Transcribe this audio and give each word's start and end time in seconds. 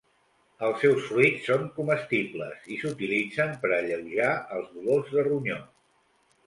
Els 0.67 0.79
seus 0.83 1.03
fruits 1.09 1.45
són 1.49 1.67
comestibles, 1.75 2.65
i 2.77 2.81
s'utilitzen 2.81 3.55
per 3.67 3.73
alleujar 3.77 4.35
els 4.59 4.75
dolors 4.81 5.17
de 5.19 5.29
ronyó. 5.33 5.63